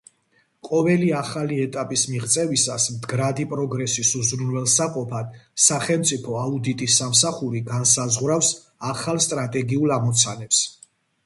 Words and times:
ყოველი 0.67 1.09
ახალი 1.17 1.57
ეტაპის 1.65 2.05
მიღწევისას, 2.13 2.87
მდგრადი 2.95 3.45
პროგრესის 3.51 4.13
უზრუნველსაყოფად, 4.21 5.37
სახელმწიფო 5.67 6.39
აუდიტის 6.47 6.97
სამსახური 7.05 7.63
განსაზღვრავს 7.71 8.53
ახალ 8.95 9.23
სტრატეგიულ 9.29 9.97
ამოცანებს. 10.01 10.67